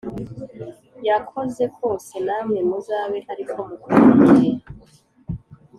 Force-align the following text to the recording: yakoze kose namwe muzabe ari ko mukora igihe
yakoze 1.07 1.63
kose 1.77 2.13
namwe 2.25 2.59
muzabe 2.69 3.19
ari 3.31 3.43
ko 3.51 3.57
mukora 3.67 3.99
igihe 4.17 4.51